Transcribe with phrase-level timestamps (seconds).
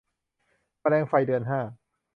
[0.79, 1.61] แมลงไฟเดือนห้า